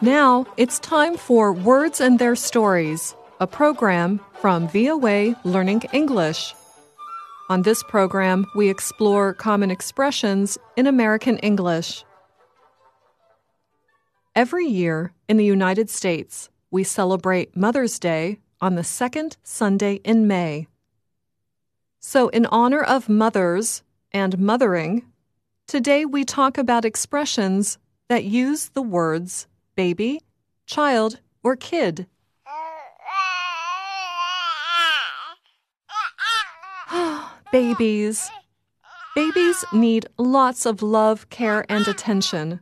[0.00, 6.54] Now it's time for Words and Their Stories, a program from VOA Learning English.
[7.48, 12.04] On this program, we explore common expressions in American English.
[14.34, 20.26] Every year in the United States, we celebrate Mother's Day on the second Sunday in
[20.26, 20.66] May.
[22.04, 25.04] So, in honor of mothers and mothering,
[25.68, 29.46] today we talk about expressions that use the words
[29.76, 30.20] baby,
[30.66, 32.08] child, or kid.
[37.52, 38.28] Babies.
[39.14, 42.58] Babies need lots of love, care, and attention.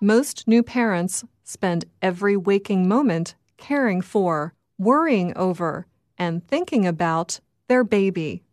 [0.00, 5.86] Most new parents spend every waking moment caring for, worrying over,
[6.22, 8.44] and thinking about their baby.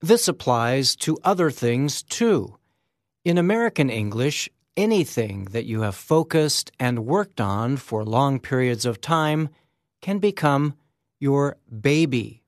[0.00, 2.56] This applies to other things too.
[3.24, 9.00] In American English, anything that you have focused and worked on for long periods of
[9.00, 9.48] time
[10.00, 10.74] can become
[11.20, 11.56] your
[11.90, 12.42] baby.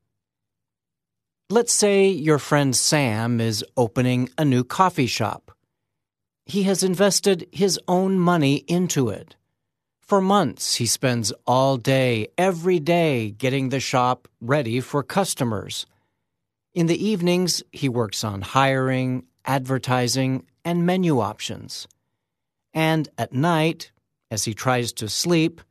[1.48, 5.53] Let's say your friend Sam is opening a new coffee shop.
[6.45, 9.37] He has invested his own money into it.
[10.07, 15.87] For months, he spends all day, every day, getting the shop ready for customers.
[16.75, 21.89] In the evenings, he works on hiring, advertising, and menu options.
[22.75, 23.93] And at night,
[24.31, 25.63] as he tries to sleep,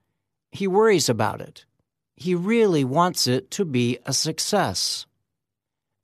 [0.52, 1.66] he worries about it.
[2.16, 5.06] He really wants it to be a success.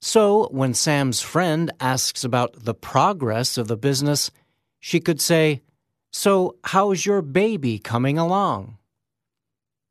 [0.00, 4.30] So, when Sam's friend asks about the progress of the business,
[4.78, 5.62] she could say,
[6.12, 8.78] So, how's your baby coming along?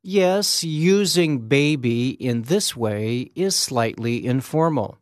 [0.03, 4.97] Yes, using baby in this way is slightly informal.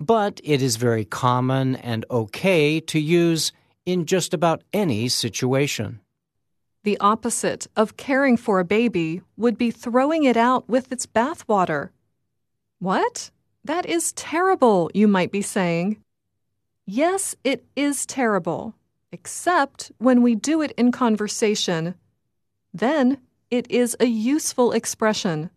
[0.00, 3.52] But it is very common and okay to use
[3.84, 6.00] in just about any situation.
[6.84, 11.90] The opposite of caring for a baby would be throwing it out with its bathwater.
[12.78, 13.30] What?
[13.64, 15.98] That is terrible, you might be saying.
[16.86, 18.74] Yes, it is terrible,
[19.12, 21.94] except when we do it in conversation.
[22.72, 23.18] Then
[23.50, 25.50] it is a useful expression.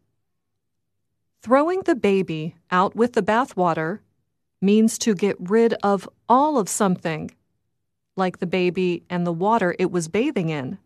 [1.42, 4.00] Throwing the baby out with the bathwater
[4.62, 7.32] means to get rid of all of something
[8.16, 10.78] like the baby and the water it was bathing in,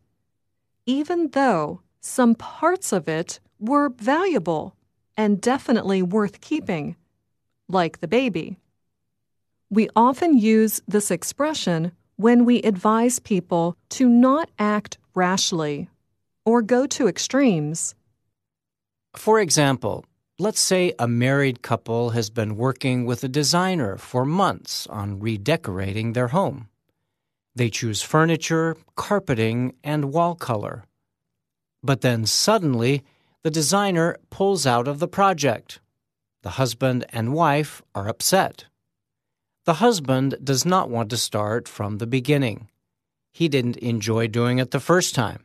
[0.86, 4.76] even though some parts of it were valuable
[5.18, 6.96] and definitely worth keeping,
[7.68, 8.58] like the baby.
[9.70, 15.90] We often use this expression when we advise people to not act rashly
[16.46, 17.96] or go to extremes.
[19.16, 20.06] For example,
[20.38, 26.14] let's say a married couple has been working with a designer for months on redecorating
[26.14, 26.70] their home.
[27.56, 30.84] They choose furniture, carpeting, and wall color.
[31.82, 33.04] But then suddenly,
[33.44, 35.80] the designer pulls out of the project.
[36.44, 38.66] The husband and wife are upset.
[39.66, 42.70] The husband does not want to start from the beginning.
[43.32, 45.44] He didn't enjoy doing it the first time.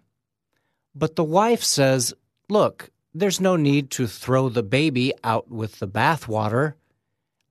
[0.94, 2.12] But the wife says,
[2.50, 6.74] Look, there's no need to throw the baby out with the bathwater.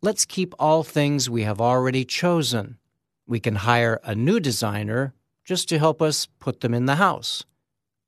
[0.02, 2.78] Let's keep all things we have already chosen.
[3.25, 5.13] We can hire a new designer
[5.44, 7.46] just to help us put them in the house.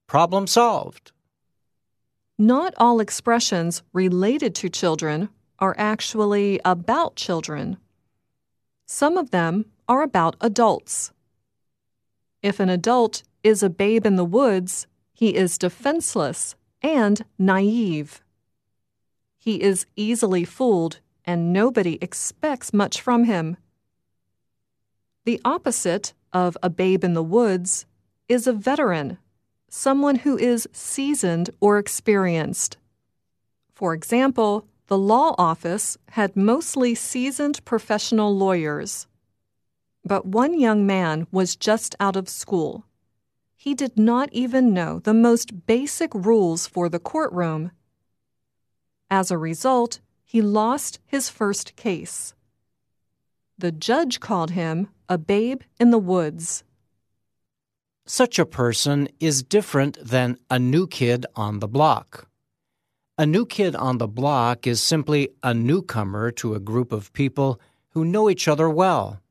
[0.07, 1.11] Problem solved.
[2.37, 7.77] Not all expressions related to children are actually about children.
[8.93, 11.13] Some of them are about adults.
[12.43, 18.21] If an adult is a babe in the woods, he is defenseless and naive.
[19.37, 23.55] He is easily fooled, and nobody expects much from him.
[25.23, 27.85] The opposite of a babe in the woods
[28.27, 29.19] is a veteran,
[29.69, 32.75] someone who is seasoned or experienced.
[33.73, 39.07] For example, the law office had mostly seasoned professional lawyers.
[40.03, 42.83] But one young man was just out of school.
[43.55, 47.71] He did not even know the most basic rules for the courtroom.
[49.09, 52.33] As a result, he lost his first case.
[53.57, 56.65] The judge called him a babe in the woods.
[58.05, 62.27] Such a person is different than a new kid on the block.
[63.17, 67.59] A new kid on the block is simply a newcomer to a group of people
[67.89, 69.21] who know each other well.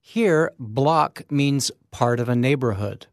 [0.00, 3.06] Here, block means part of a neighborhood.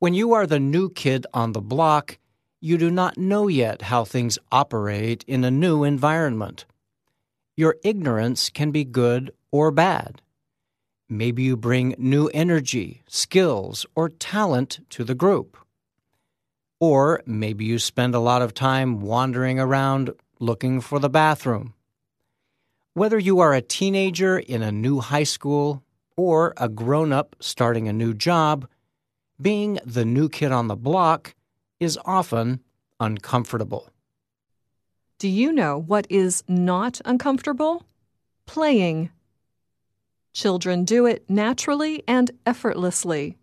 [0.00, 2.18] When you are the new kid on the block,
[2.60, 6.66] you do not know yet how things operate in a new environment.
[7.56, 10.22] Your ignorance can be good or bad.
[11.08, 15.56] Maybe you bring new energy, skills, or talent to the group.
[16.80, 21.74] Or maybe you spend a lot of time wandering around looking for the bathroom.
[22.94, 25.82] Whether you are a teenager in a new high school
[26.16, 28.68] or a grown up starting a new job,
[29.40, 31.34] being the new kid on the block
[31.78, 32.60] is often
[32.98, 33.88] uncomfortable.
[35.18, 37.84] Do you know what is not uncomfortable?
[38.46, 39.10] Playing.
[40.32, 43.37] Children do it naturally and effortlessly.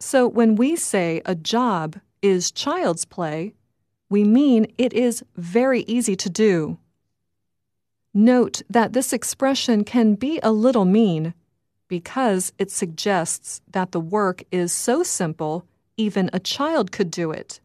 [0.00, 3.54] So when we say a job is child's play,
[4.08, 6.78] we mean it is very easy to do.
[8.14, 11.34] Note that this expression can be a little mean
[11.88, 15.64] because it suggests that the work is so simple
[15.96, 17.60] even a child could do it,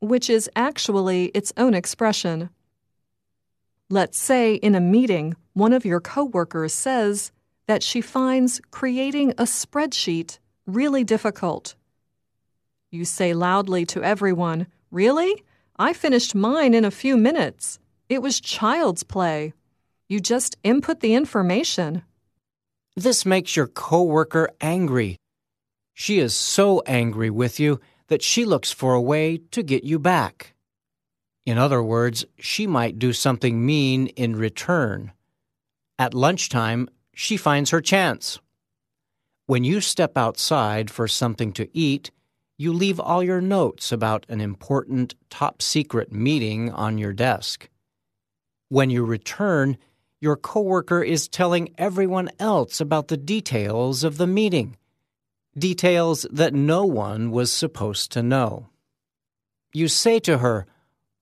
[0.00, 2.50] which is actually its own expression.
[3.88, 7.30] Let's say in a meeting, one of your coworkers says
[7.66, 11.74] that she finds creating a spreadsheet really difficult.
[12.90, 15.42] You say loudly to everyone, Really?
[15.78, 17.78] I finished mine in a few minutes.
[18.10, 19.54] It was child's play.
[20.06, 22.02] You just input the information.
[22.94, 25.16] This makes your coworker angry.
[25.94, 29.98] She is so angry with you that she looks for a way to get you
[29.98, 30.52] back.
[31.46, 35.12] In other words, she might do something mean in return.
[35.98, 38.40] At lunchtime, she finds her chance.
[39.46, 42.10] When you step outside for something to eat,
[42.56, 47.68] you leave all your notes about an important top secret meeting on your desk.
[48.68, 49.78] When you return,
[50.20, 54.76] your coworker is telling everyone else about the details of the meeting,
[55.58, 58.68] details that no one was supposed to know.
[59.74, 60.66] You say to her,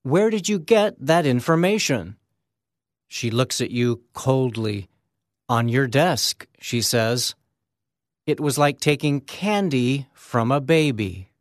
[0.02, 2.16] Where did you get that information?
[3.08, 4.88] She looks at you coldly.
[5.48, 7.34] On your desk, she says.
[8.30, 11.32] It was like taking candy from a baby.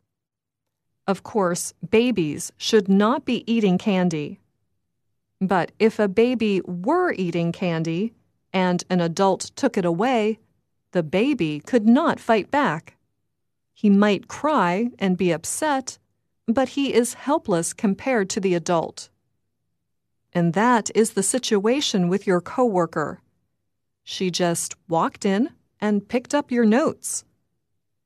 [1.05, 4.39] Of course, babies should not be eating candy.
[5.39, 8.15] But if a baby were eating candy
[8.51, 10.39] and an adult took it away,
[10.91, 12.97] the baby could not fight back.
[13.75, 15.99] He might cry and be upset,
[16.47, 19.09] but he is helpless compared to the adult.
[20.33, 23.21] And that is the situation with your coworker.
[24.03, 27.23] She just walked in, and picked up your notes.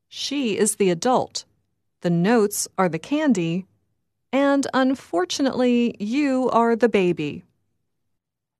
[0.07, 1.45] She is the adult.
[2.01, 3.65] The notes are the candy.
[4.31, 7.43] And unfortunately, you are the baby.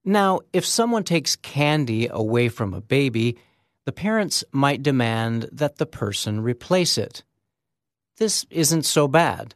[0.04, 3.38] Now, if someone takes candy away from a baby,
[3.84, 7.22] the parents might demand that the person replace it.
[8.16, 9.54] This isn't so bad.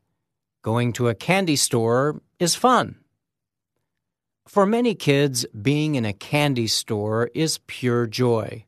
[0.63, 2.97] Going to a candy store is fun.
[4.47, 8.65] For many kids, being in a candy store is pure joy.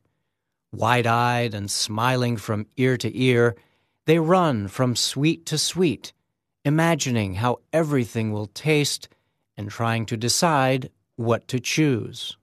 [0.71, 3.55] Wide eyed and smiling from ear to ear,
[4.05, 6.13] they run from sweet to sweet,
[6.63, 9.09] imagining how everything will taste
[9.57, 12.37] and trying to decide what to choose.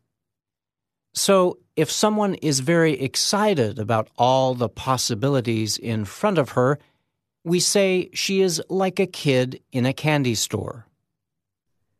[1.14, 6.78] So, if someone is very excited about all the possibilities in front of her,
[7.44, 10.86] we say she is like a kid in a candy store.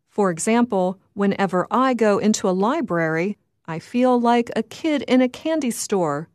[0.08, 3.38] For example, whenever I go into a library,
[3.70, 6.30] I feel like a kid in a candy store.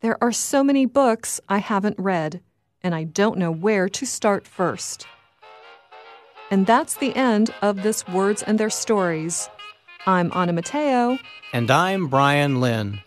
[0.00, 2.40] There are so many books I haven't read,
[2.82, 5.06] and I don't know where to start first.
[6.50, 9.50] And that's the end of this Words and Their Stories.
[10.06, 11.18] I'm Anna Matteo.
[11.52, 13.02] And I'm Bryan Lynn.